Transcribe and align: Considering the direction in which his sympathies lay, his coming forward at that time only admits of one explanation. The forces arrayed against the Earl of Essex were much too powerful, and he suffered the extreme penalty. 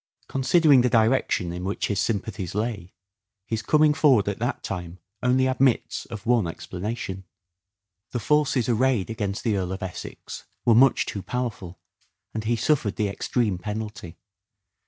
Considering 0.27 0.81
the 0.81 0.89
direction 0.89 1.53
in 1.53 1.63
which 1.63 1.85
his 1.85 1.99
sympathies 1.99 2.55
lay, 2.55 2.91
his 3.45 3.61
coming 3.61 3.93
forward 3.93 4.27
at 4.27 4.39
that 4.39 4.63
time 4.63 4.97
only 5.21 5.45
admits 5.45 6.07
of 6.07 6.25
one 6.25 6.47
explanation. 6.47 7.23
The 8.09 8.19
forces 8.19 8.67
arrayed 8.67 9.11
against 9.11 9.43
the 9.43 9.57
Earl 9.57 9.73
of 9.73 9.83
Essex 9.83 10.45
were 10.65 10.73
much 10.73 11.05
too 11.05 11.21
powerful, 11.21 11.77
and 12.33 12.45
he 12.45 12.55
suffered 12.55 12.95
the 12.95 13.09
extreme 13.09 13.59
penalty. 13.59 14.17